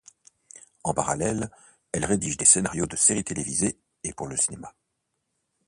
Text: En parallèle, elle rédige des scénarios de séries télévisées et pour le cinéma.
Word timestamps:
En 0.83 0.95
parallèle, 0.95 1.51
elle 1.91 2.05
rédige 2.05 2.35
des 2.35 2.45
scénarios 2.45 2.87
de 2.87 2.95
séries 2.95 3.23
télévisées 3.23 3.77
et 4.03 4.13
pour 4.15 4.27
le 4.27 4.35
cinéma. 4.35 4.73